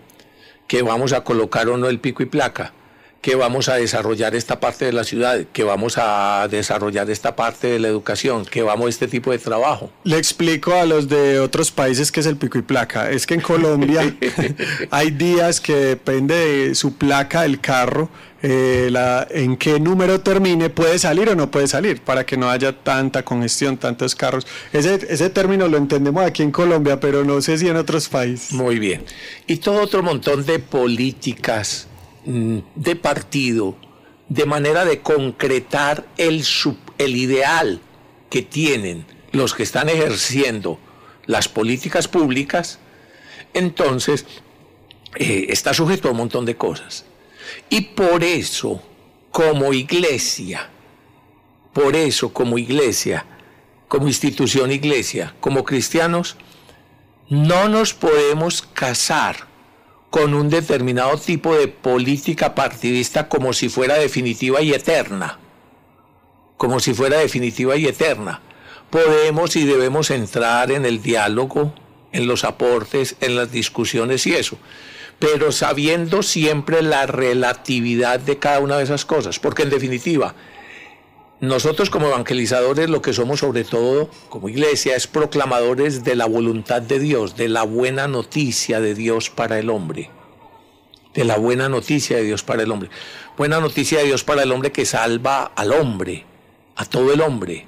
que 0.69 0.83
vamos 0.83 1.13
a 1.13 1.23
colocar 1.23 1.67
o 1.67 1.77
no 1.77 1.89
el 1.89 1.99
pico 1.99 2.21
y 2.21 2.27
placa, 2.27 2.73
que 3.21 3.35
vamos 3.35 3.67
a 3.67 3.75
desarrollar 3.75 4.33
esta 4.35 4.59
parte 4.59 4.85
de 4.85 4.93
la 4.93 5.03
ciudad, 5.03 5.45
que 5.51 5.63
vamos 5.63 5.95
a 5.97 6.47
desarrollar 6.49 7.09
esta 7.09 7.35
parte 7.35 7.67
de 7.67 7.79
la 7.79 7.89
educación, 7.89 8.45
que 8.45 8.61
vamos 8.61 8.87
a 8.87 8.89
este 8.89 9.07
tipo 9.07 9.31
de 9.31 9.39
trabajo. 9.39 9.91
Le 10.05 10.17
explico 10.17 10.73
a 10.73 10.85
los 10.85 11.09
de 11.09 11.39
otros 11.39 11.71
países 11.71 12.11
qué 12.11 12.21
es 12.21 12.25
el 12.25 12.37
pico 12.37 12.57
y 12.57 12.61
placa. 12.61 13.09
Es 13.11 13.27
que 13.27 13.33
en 13.33 13.41
Colombia 13.41 14.15
hay 14.91 15.11
días 15.11 15.59
que 15.59 15.75
depende 15.75 16.35
de 16.35 16.75
su 16.75 16.93
placa 16.95 17.41
del 17.41 17.59
carro, 17.59 18.09
eh, 18.41 18.87
la, 18.89 19.27
en 19.29 19.57
qué 19.57 19.81
número 19.81 20.21
termine, 20.21 20.69
puede 20.69 20.97
salir 20.97 21.27
o 21.27 21.35
no 21.35 21.51
puede 21.51 21.67
salir, 21.67 22.01
para 22.01 22.25
que 22.25 22.37
no 22.37 22.49
haya 22.49 22.71
tanta 22.71 23.23
congestión, 23.23 23.75
tantos 23.75 24.15
carros. 24.15 24.47
Ese, 24.71 24.97
ese 25.09 25.29
término 25.29 25.67
lo 25.67 25.75
entendemos 25.75 26.23
aquí 26.23 26.41
en 26.41 26.51
Colombia, 26.51 27.01
pero 27.01 27.25
no 27.25 27.41
sé 27.41 27.57
si 27.57 27.67
en 27.67 27.75
otros 27.75 28.07
países. 28.07 28.53
Muy 28.53 28.79
bien. 28.79 29.03
Y 29.45 29.57
todo 29.57 29.81
otro 29.81 30.03
montón 30.03 30.45
de 30.45 30.59
políticas 30.59 31.89
de 32.25 32.95
partido, 32.95 33.75
de 34.27 34.45
manera 34.45 34.85
de 34.85 35.01
concretar 35.01 36.05
el, 36.17 36.43
el 36.97 37.15
ideal 37.15 37.81
que 38.29 38.41
tienen 38.41 39.05
los 39.31 39.53
que 39.53 39.63
están 39.63 39.89
ejerciendo 39.89 40.79
las 41.25 41.47
políticas 41.47 42.07
públicas, 42.07 42.79
entonces 43.53 44.25
eh, 45.15 45.47
está 45.49 45.73
sujeto 45.73 46.07
a 46.07 46.11
un 46.11 46.17
montón 46.17 46.45
de 46.45 46.55
cosas. 46.55 47.05
Y 47.69 47.81
por 47.81 48.23
eso, 48.23 48.81
como 49.31 49.73
iglesia, 49.73 50.69
por 51.73 51.95
eso 51.95 52.33
como 52.33 52.57
iglesia, 52.57 53.25
como 53.87 54.07
institución 54.07 54.71
iglesia, 54.71 55.35
como 55.39 55.63
cristianos, 55.63 56.35
no 57.29 57.69
nos 57.69 57.93
podemos 57.93 58.61
casar 58.61 59.48
con 60.09 60.33
un 60.33 60.49
determinado 60.49 61.17
tipo 61.17 61.55
de 61.55 61.67
política 61.67 62.55
partidista 62.55 63.29
como 63.29 63.53
si 63.53 63.69
fuera 63.69 63.95
definitiva 63.95 64.61
y 64.61 64.73
eterna. 64.73 65.39
Como 66.57 66.79
si 66.79 66.93
fuera 66.93 67.19
definitiva 67.19 67.75
y 67.77 67.85
eterna. 67.85 68.41
Podemos 68.89 69.55
y 69.55 69.65
debemos 69.65 70.09
entrar 70.09 70.71
en 70.71 70.85
el 70.85 71.01
diálogo, 71.01 71.73
en 72.11 72.27
los 72.27 72.43
aportes, 72.43 73.15
en 73.21 73.35
las 73.35 73.51
discusiones 73.51 74.25
y 74.25 74.33
eso, 74.33 74.57
pero 75.19 75.51
sabiendo 75.51 76.23
siempre 76.23 76.81
la 76.81 77.05
relatividad 77.05 78.19
de 78.19 78.39
cada 78.39 78.59
una 78.59 78.77
de 78.77 78.85
esas 78.85 79.05
cosas, 79.05 79.37
porque 79.37 79.63
en 79.63 79.69
definitiva, 79.69 80.33
nosotros 81.41 81.89
como 81.89 82.07
evangelizadores 82.07 82.89
lo 82.89 83.01
que 83.01 83.13
somos 83.13 83.39
sobre 83.39 83.63
todo 83.63 84.09
como 84.27 84.49
iglesia 84.49 84.97
es 84.97 85.07
proclamadores 85.07 86.03
de 86.03 86.15
la 86.15 86.25
voluntad 86.25 86.81
de 86.81 86.99
Dios, 86.99 87.37
de 87.37 87.47
la 87.47 87.63
buena 87.63 88.09
noticia 88.09 88.81
de 88.81 88.93
Dios 88.93 89.29
para 89.29 89.57
el 89.57 89.69
hombre. 89.69 90.09
De 91.13 91.23
la 91.23 91.37
buena 91.37 91.69
noticia 91.69 92.17
de 92.17 92.23
Dios 92.23 92.43
para 92.43 92.63
el 92.63 92.71
hombre. 92.71 92.89
Buena 93.37 93.61
noticia 93.61 93.99
de 93.99 94.05
Dios 94.05 94.25
para 94.25 94.43
el 94.43 94.51
hombre 94.51 94.73
que 94.73 94.85
salva 94.85 95.51
al 95.55 95.71
hombre, 95.71 96.25
a 96.75 96.83
todo 96.83 97.13
el 97.13 97.21
hombre. 97.21 97.65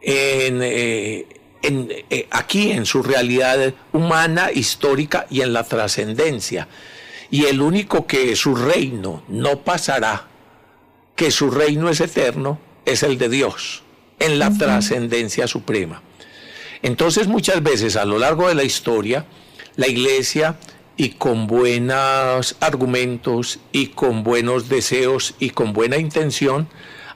En, 0.00 0.60
eh, 0.62 1.26
eh, 1.62 2.28
aquí 2.30 2.72
en 2.72 2.84
su 2.84 3.04
realidad 3.04 3.74
humana, 3.92 4.50
histórica 4.52 5.26
y 5.30 5.42
en 5.42 5.52
la 5.52 5.62
trascendencia. 5.62 6.66
Y 7.30 7.44
el 7.44 7.60
único 7.60 8.06
que 8.06 8.34
su 8.34 8.56
reino 8.56 9.22
no 9.28 9.60
pasará, 9.60 10.26
que 11.14 11.30
su 11.30 11.50
reino 11.50 11.90
es 11.90 12.00
eterno, 12.00 12.58
es 12.88 13.02
el 13.02 13.18
de 13.18 13.28
Dios, 13.28 13.82
en 14.18 14.38
la 14.38 14.50
trascendencia 14.50 15.46
suprema. 15.46 16.02
Entonces 16.82 17.26
muchas 17.26 17.62
veces 17.62 17.96
a 17.96 18.04
lo 18.04 18.18
largo 18.18 18.48
de 18.48 18.54
la 18.54 18.64
historia, 18.64 19.26
la 19.76 19.88
iglesia 19.88 20.56
y 20.96 21.10
con 21.10 21.46
buenos 21.46 22.56
argumentos 22.60 23.60
y 23.72 23.88
con 23.88 24.24
buenos 24.24 24.68
deseos 24.68 25.34
y 25.38 25.50
con 25.50 25.72
buena 25.72 25.96
intención 25.96 26.68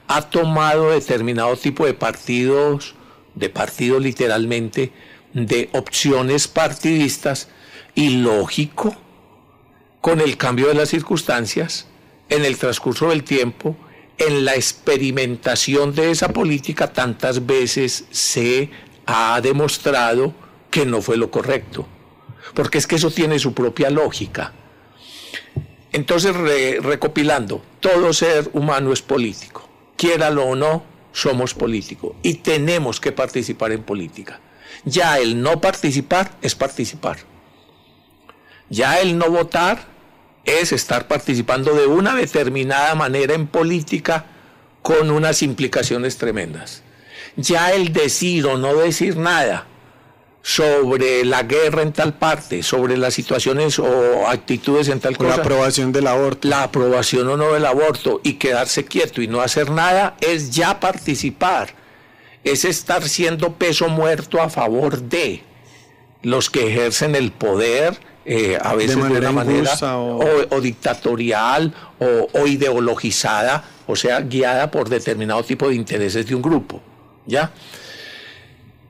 ha 0.07 0.29
tomado 0.29 0.91
determinado 0.91 1.55
tipo 1.57 1.85
de 1.85 1.93
partidos, 1.93 2.95
de 3.35 3.49
partido 3.49 3.99
literalmente, 3.99 4.91
de 5.33 5.69
opciones 5.73 6.47
partidistas 6.47 7.49
y 7.95 8.17
lógico, 8.17 8.95
con 10.01 10.21
el 10.21 10.37
cambio 10.37 10.67
de 10.67 10.75
las 10.75 10.89
circunstancias, 10.89 11.87
en 12.29 12.45
el 12.45 12.57
transcurso 12.57 13.09
del 13.09 13.23
tiempo, 13.23 13.75
en 14.17 14.45
la 14.45 14.55
experimentación 14.55 15.93
de 15.95 16.11
esa 16.11 16.29
política 16.29 16.93
tantas 16.93 17.45
veces 17.45 18.05
se 18.11 18.69
ha 19.05 19.39
demostrado 19.41 20.33
que 20.69 20.85
no 20.85 21.01
fue 21.01 21.17
lo 21.17 21.29
correcto, 21.29 21.87
porque 22.53 22.77
es 22.77 22.87
que 22.87 22.95
eso 22.95 23.11
tiene 23.11 23.39
su 23.39 23.53
propia 23.53 23.89
lógica. 23.89 24.53
Entonces, 25.91 26.35
recopilando, 26.81 27.63
todo 27.79 28.13
ser 28.13 28.49
humano 28.53 28.91
es 28.93 29.01
político, 29.01 29.69
quiéralo 29.95 30.45
o 30.45 30.55
no, 30.55 30.83
somos 31.11 31.53
políticos 31.53 32.15
y 32.23 32.35
tenemos 32.35 32.99
que 32.99 33.11
participar 33.11 33.71
en 33.71 33.83
política. 33.83 34.41
Ya 34.83 35.19
el 35.19 35.41
no 35.41 35.61
participar 35.61 36.31
es 36.41 36.55
participar. 36.55 37.17
Ya 38.69 38.99
el 38.99 39.17
no 39.17 39.29
votar 39.29 39.92
es 40.45 40.71
estar 40.71 41.07
participando 41.07 41.73
de 41.73 41.87
una 41.87 42.15
determinada 42.15 42.95
manera 42.95 43.33
en 43.33 43.47
política 43.47 44.25
con 44.81 45.11
unas 45.11 45.41
implicaciones 45.41 46.17
tremendas. 46.17 46.83
Ya 47.35 47.71
el 47.71 47.93
decir 47.93 48.45
o 48.45 48.57
no 48.57 48.75
decir 48.75 49.17
nada 49.17 49.67
sobre 50.43 51.23
la 51.23 51.43
guerra 51.43 51.81
en 51.81 51.93
tal 51.93 52.13
parte, 52.15 52.63
sobre 52.63 52.97
las 52.97 53.13
situaciones 53.13 53.79
o 53.79 54.27
actitudes 54.27 54.89
en 54.89 54.99
tal 54.99 55.17
cosa. 55.17 55.37
La 55.37 55.41
aprobación 55.41 55.93
del 55.93 56.05
aborto. 56.05 56.47
La 56.49 56.63
aprobación 56.63 57.29
o 57.29 57.37
no 57.37 57.53
del 57.53 57.65
aborto 57.65 58.19
y 58.23 58.33
quedarse 58.33 58.83
quieto 58.83 59.21
y 59.21 59.27
no 59.27 59.41
hacer 59.41 59.71
nada 59.71 60.17
es 60.19 60.51
ya 60.51 60.81
participar. 60.81 61.73
Es 62.43 62.65
estar 62.65 63.07
siendo 63.07 63.53
peso 63.53 63.87
muerto 63.87 64.41
a 64.41 64.49
favor 64.49 65.01
de 65.01 65.43
los 66.21 66.49
que 66.49 66.67
ejercen 66.67 67.15
el 67.15 67.31
poder 67.31 67.97
eh, 68.25 68.57
a 68.61 68.73
veces 68.75 68.95
de, 68.95 69.01
una 69.01 69.31
manera 69.31 69.75
o... 69.97 70.61
dictatorial 70.61 71.73
o, 71.99 72.47
ideologizada, 72.47 73.63
o 73.87 73.95
sea, 73.95 74.21
guiada 74.21 74.71
por 74.71 74.89
determinado 74.89 75.43
tipo 75.43 75.67
de 75.67 75.75
intereses 75.75 76.25
de 76.25 76.35
un 76.35 76.41
grupo. 76.41 76.81
¿Ya? 77.25 77.51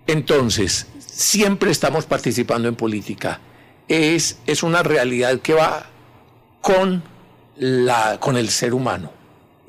Entonces, 0.08 0.88
siempre 1.00 1.72
estamos 1.72 2.06
participando 2.06 2.68
en 2.68 2.76
política. 2.76 3.40
Es, 3.88 4.38
es 4.46 4.64
una 4.64 4.84
realidad 4.84 5.40
que 5.40 5.54
va 5.54 5.86
con, 6.62 7.04
la, 7.58 8.20
con 8.20 8.38
el 8.38 8.50
ser 8.50 8.74
humano. 8.74 9.12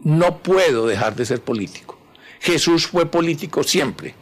No 0.03 0.39
puedo 0.39 0.87
dejar 0.87 1.15
de 1.17 1.25
ser 1.27 1.41
político. 1.41 1.99
Jesús 2.41 2.87
fue 2.87 3.07
político 3.07 3.63
siempre 3.63 4.15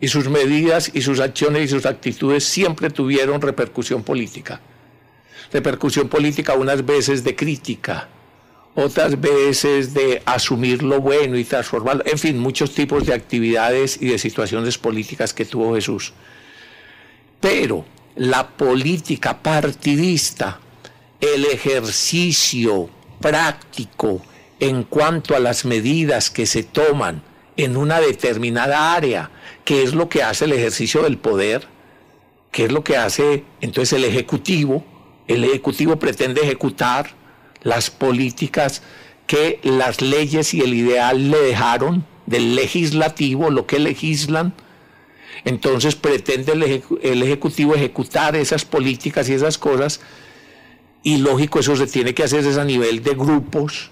y 0.00 0.08
sus 0.08 0.28
medidas 0.28 0.90
y 0.94 1.02
sus 1.02 1.20
acciones 1.20 1.64
y 1.64 1.68
sus 1.68 1.86
actitudes 1.86 2.44
siempre 2.44 2.90
tuvieron 2.90 3.40
repercusión 3.40 4.02
política. 4.02 4.60
Repercusión 5.52 6.08
política 6.08 6.54
unas 6.54 6.84
veces 6.84 7.24
de 7.24 7.34
crítica, 7.34 8.08
otras 8.74 9.20
veces 9.20 9.94
de 9.94 10.22
asumir 10.24 10.82
lo 10.82 11.00
bueno 11.00 11.36
y 11.36 11.44
transformarlo, 11.44 12.04
en 12.06 12.18
fin, 12.18 12.38
muchos 12.38 12.74
tipos 12.74 13.06
de 13.06 13.14
actividades 13.14 14.00
y 14.00 14.08
de 14.08 14.18
situaciones 14.18 14.78
políticas 14.78 15.32
que 15.32 15.44
tuvo 15.44 15.74
Jesús. 15.74 16.12
Pero 17.40 17.84
la 18.16 18.46
política 18.48 19.42
partidista 19.42 20.60
el 21.20 21.46
ejercicio 21.46 22.88
práctico 23.20 24.22
en 24.60 24.84
cuanto 24.84 25.34
a 25.34 25.40
las 25.40 25.64
medidas 25.64 26.30
que 26.30 26.46
se 26.46 26.62
toman 26.62 27.22
en 27.58 27.76
una 27.76 28.00
determinada 28.00 28.94
área, 28.94 29.30
que 29.64 29.82
es 29.82 29.92
lo 29.92 30.08
que 30.08 30.22
hace 30.22 30.46
el 30.46 30.52
ejercicio 30.52 31.02
del 31.02 31.18
poder, 31.18 31.66
que 32.52 32.64
es 32.64 32.72
lo 32.72 32.84
que 32.84 32.96
hace 32.96 33.44
entonces 33.60 33.98
el 33.98 34.04
Ejecutivo. 34.04 34.84
El 35.26 35.44
Ejecutivo 35.44 35.98
pretende 35.98 36.40
ejecutar 36.40 37.10
las 37.62 37.90
políticas 37.90 38.82
que 39.26 39.60
las 39.64 40.00
leyes 40.00 40.54
y 40.54 40.60
el 40.60 40.72
ideal 40.72 41.30
le 41.30 41.38
dejaron 41.38 42.06
del 42.26 42.54
legislativo, 42.54 43.50
lo 43.50 43.66
que 43.66 43.80
legislan. 43.80 44.54
Entonces 45.44 45.96
pretende 45.96 46.52
el, 46.52 47.22
Ejecutivo 47.22 47.74
ejecutar 47.74 48.36
esas 48.36 48.64
políticas 48.64 49.28
y 49.28 49.34
esas 49.34 49.58
cosas. 49.58 50.00
Y 51.02 51.18
lógico, 51.18 51.58
eso 51.58 51.74
se 51.74 51.88
tiene 51.88 52.14
que 52.14 52.22
hacer 52.22 52.46
a 52.58 52.64
nivel 52.64 53.02
de 53.02 53.14
grupos, 53.14 53.90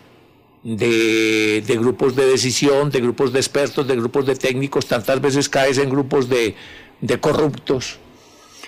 de, 0.75 1.77
grupos 1.79 2.17
de 2.17 2.27
decisión, 2.27 2.91
de 2.91 3.01
grupos 3.01 3.33
de 3.33 3.39
expertos, 3.39 3.87
de 3.87 3.95
grupos 3.95 4.27
de 4.27 4.35
técnicos, 4.35 4.87
tantas 4.87 5.21
veces 5.21 5.49
caes 5.49 5.79
en 5.79 5.89
grupos 5.89 6.29
de, 6.29 6.55
corruptos. 7.21 7.99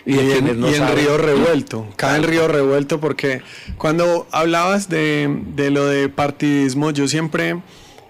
Y, 0.07 0.19
en, 0.19 0.62
río 0.95 1.19
revuelto, 1.19 1.87
cae 1.97 2.17
en 2.17 2.23
río 2.23 2.49
revuelto 2.49 3.00
porque 3.00 3.43
cuando 3.76 4.26
hablabas 4.31 4.88
de, 4.88 5.43
de 5.55 5.71
lo 5.71 5.87
de 5.87 6.09
partidismo, 6.09 6.93
yo 6.93 7.09
siempre 7.09 7.61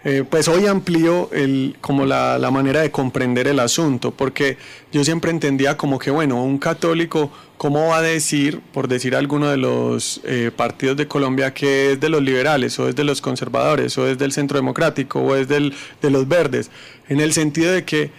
eh, 0.05 0.25
pues 0.29 0.47
hoy 0.47 0.67
amplío 0.67 1.29
el, 1.33 1.77
como 1.81 2.07
la, 2.07 2.39
manera 2.53 2.83
de 2.83 2.91
comprender 2.91 3.49
el 3.49 3.59
asunto, 3.59 4.13
porque 4.13 4.57
yo 4.93 5.05
siempre 5.05 5.31
entendía 5.31 5.77
como 5.77 5.99
que, 5.99 6.11
bueno, 6.13 6.43
un 6.43 6.59
católico, 6.59 7.33
¿cómo 7.57 7.89
va 7.89 7.99
a 7.99 8.03
decir, 8.03 8.61
por 8.73 8.87
decir 8.87 9.17
alguno 9.17 9.51
de 9.51 9.57
los 9.57 10.21
eh, 10.25 10.53
partidos 10.55 10.97
de 10.97 11.09
Colombia, 11.09 11.53
que 11.53 11.93
es 11.93 12.01
de 12.01 12.09
los 12.09 12.23
liberales, 12.23 12.79
o 12.79 12.89
es 12.89 12.95
de 12.95 13.03
los 13.03 13.21
conservadores, 13.21 13.99
o 13.99 14.07
es 14.07 14.17
del 14.19 14.31
centro 14.31 14.57
democrático, 14.57 15.21
o 15.21 15.35
es 15.35 15.49
del, 15.49 15.75
de 16.01 16.11
los 16.11 16.29
verdes? 16.29 16.71
En 17.09 17.21
el 17.21 17.33
sentido 17.33 17.73
de 17.73 17.85
que 17.85 18.13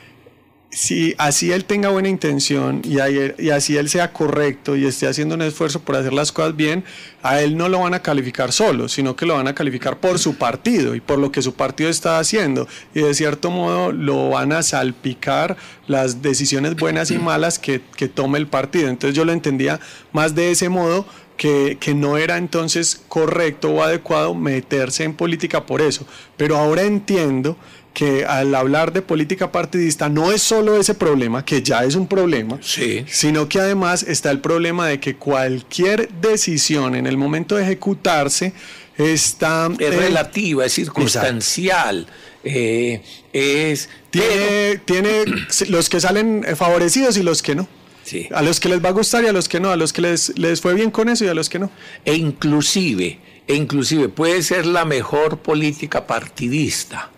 si 0.72 1.16
así 1.18 1.52
él 1.52 1.66
tenga 1.66 1.90
buena 1.90 2.10
intención 2.10 2.84
y, 2.86 3.00
así 3.50 3.76
él 3.76 3.90
sea 3.90 4.14
correcto 4.14 4.76
y 4.76 4.86
esté 4.86 5.08
haciendo 5.08 5.34
un 5.34 5.42
esfuerzo 5.42 5.80
por 5.80 5.96
hacer 5.96 6.14
las 6.14 6.32
cosas 6.32 6.56
bien, 6.56 6.84
a 7.24 7.42
él 7.42 7.58
no 7.58 7.70
lo 7.70 7.80
van 7.80 7.96
a 7.96 8.04
calificar 8.04 8.52
solo, 8.52 8.88
sino 8.88 9.16
que 9.16 9.26
lo 9.26 9.36
van 9.36 9.48
a 9.48 9.56
calificar 9.56 10.00
por 10.00 10.20
su 10.20 10.36
partido 10.36 10.94
y 10.94 11.02
por 11.02 11.18
lo 11.18 11.32
que 11.32 11.42
su 11.42 11.56
partido 11.56 11.90
está 11.90 12.20
haciendo. 12.20 12.68
Y 12.94 13.02
de 13.02 13.14
cierto 13.16 13.50
modo 13.50 13.92
lo 13.92 14.30
van 14.30 14.52
a 14.52 14.62
salpicar 14.62 15.58
las 15.88 16.22
decisiones 16.22 16.76
buenas 16.76 17.10
y 17.10 17.18
malas 17.18 17.58
que, 17.58 17.80
tome 18.14 18.38
el 18.38 18.48
partido. 18.48 18.90
Entonces 18.90 19.16
yo 19.16 19.26
lo 19.26 19.32
entendía 19.32 19.80
más 20.12 20.36
de 20.36 20.52
ese 20.52 20.70
modo. 20.70 21.06
Que, 21.40 21.78
no 21.96 22.18
era 22.18 22.36
entonces 22.36 23.02
correcto 23.08 23.70
o 23.70 23.82
adecuado 23.82 24.36
meterse 24.36 25.06
en 25.06 25.14
política 25.14 25.66
por 25.66 25.82
eso. 25.82 26.06
Pero 26.36 26.58
ahora 26.58 26.84
entiendo 26.84 27.56
que 28.00 28.24
al 28.24 28.56
hablar 28.56 28.94
de 28.94 29.01
política 29.01 29.51
partidista 29.51 30.08
no 30.08 30.32
es 30.32 30.41
solo 30.41 30.79
ese 30.79 30.96
problema, 30.96 31.44
que 31.44 31.62
ya 31.62 31.84
es 31.84 31.96
un 31.96 32.08
problema, 32.08 32.58
sino 32.62 33.50
que 33.50 33.60
además 33.60 34.03
está 34.03 34.32
el 34.32 34.39
problema 34.39 34.88
de 34.88 35.01
que 35.01 35.18
cualquier 35.18 36.08
decisión 36.22 36.96
en 36.96 37.08
el 37.08 37.18
momento 37.18 37.58
de 37.58 37.63
ejecutarse 37.63 38.53
está... 38.98 39.70
Es 39.77 39.94
relativa, 39.94 40.65
es 40.65 40.72
circunstancial. 40.72 42.08
Eh, 42.46 43.01
es 43.34 43.89
tiene, 44.12 44.77
tiene 44.86 45.25
los 45.68 45.89
que 45.89 46.00
salen 46.00 46.46
favorecidos 46.56 47.18
y 47.18 47.24
los 47.24 47.41
que 47.41 47.56
no. 47.56 47.68
A 48.32 48.41
los 48.41 48.62
que 48.62 48.70
les 48.70 48.82
va 48.82 48.89
a 48.89 48.94
gustar 48.94 49.25
y 49.25 49.27
a 49.27 49.34
los 49.34 49.50
que 49.50 49.60
no, 49.60 49.72
a 49.72 49.75
los 49.75 49.91
que 49.91 50.03
les, 50.03 50.39
les 50.39 50.62
fue 50.62 50.74
bien 50.74 50.89
con 50.89 51.10
eso 51.10 51.25
y 51.25 51.27
a 51.27 51.34
los 51.34 51.50
que 51.50 51.60
no. 51.60 51.70
E 52.06 52.15
inclusive, 52.15 53.20
e 53.46 53.56
inclusive 53.56 54.08
puede 54.08 54.41
ser 54.41 54.65
la 54.65 54.86
mejor 54.86 55.39
política 55.39 56.08
partidista 56.08 57.12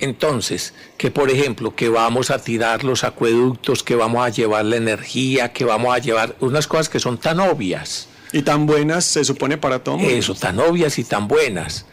entonces, 0.00 0.74
que 0.96 1.10
por 1.10 1.30
ejemplo, 1.30 1.74
que 1.74 1.88
vamos 1.88 2.30
a 2.30 2.38
tirar 2.38 2.84
los 2.84 3.04
acueductos, 3.04 3.82
que 3.82 3.94
vamos 3.94 4.24
a 4.24 4.28
llevar 4.28 4.64
la 4.64 4.76
energía, 4.76 5.52
que 5.52 5.64
vamos 5.64 5.94
a 5.94 5.98
llevar 5.98 6.36
unas 6.40 6.66
cosas 6.66 6.88
que 6.88 7.00
son 7.00 7.18
tan 7.18 7.40
obvias. 7.40 8.08
Y 8.32 8.42
tan 8.42 8.66
buenas, 8.66 9.04
se 9.04 9.24
supone, 9.24 9.56
para 9.56 9.82
todo 9.82 9.96
mundo. 9.96 10.12
Eso, 10.12 10.34
tan 10.34 10.58
obvias 10.58 10.98
y 10.98 11.04
tan 11.04 11.28
buenas. 11.28 11.86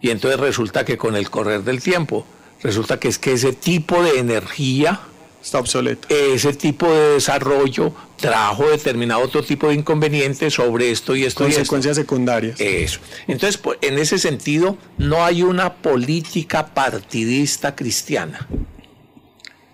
Y 0.00 0.10
entonces 0.10 0.40
resulta 0.40 0.84
que 0.84 0.96
con 0.96 1.16
el 1.16 1.30
correr 1.30 1.62
del 1.62 1.82
tiempo, 1.82 2.26
resulta 2.62 2.98
que 2.98 3.08
es 3.08 3.18
que 3.18 3.32
ese 3.32 3.52
tipo 3.52 4.02
de 4.02 4.18
energía 4.18 5.00
está 5.44 5.58
obsoleto. 5.58 6.08
Ese 6.08 6.54
tipo 6.54 6.90
de 6.90 7.14
desarrollo 7.14 7.92
trajo 8.16 8.70
determinado 8.70 9.20
otro 9.20 9.42
tipo 9.42 9.68
de 9.68 9.74
inconvenientes 9.74 10.54
sobre 10.54 10.90
esto 10.90 11.14
y 11.14 11.24
esto. 11.24 11.44
Consecuencias 11.44 11.96
secundarias. 11.96 12.58
Eso. 12.60 13.00
Entonces, 13.28 13.58
pues, 13.58 13.78
en 13.82 13.98
ese 13.98 14.18
sentido, 14.18 14.78
no 14.96 15.22
hay 15.22 15.42
una 15.42 15.74
política 15.74 16.68
partidista 16.74 17.76
cristiana. 17.76 18.48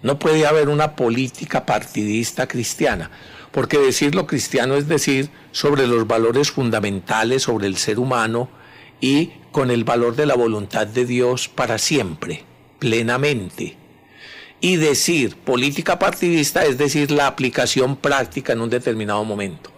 No 0.03 0.19
puede 0.19 0.47
haber 0.47 0.69
una 0.69 0.97
política 0.97 1.67
partidista 1.67 2.49
cristiana, 2.49 3.11
porque 3.53 3.79
decir 3.79 4.15
lo 4.15 4.27
cristiano 4.27 4.75
es 4.75 4.89
decir 4.89 5.31
sobre 5.53 5.87
los 5.87 6.07
valores 6.07 6.51
fundamentales, 6.51 7.43
sobre 7.43 7.67
el 7.67 7.77
ser 7.77 7.99
humano 7.99 8.49
y 9.01 9.33
con 9.53 9.71
el 9.71 9.85
valor 9.85 10.17
de 10.17 10.27
la 10.27 10.35
voluntad 10.35 10.87
de 10.87 11.05
Dios 11.05 11.49
para 11.49 11.77
siempre, 11.79 12.45
plenamente 12.79 13.80
y 14.61 14.77
decir 14.77 15.37
política 15.37 15.99
partidista 15.99 16.65
es 16.65 16.79
decir 16.79 17.11
la 17.11 17.27
aplicación 17.27 17.97
práctica 17.97 18.53
en 18.53 18.61
un 18.61 18.71
determinado 18.71 19.25
momento. 19.25 19.71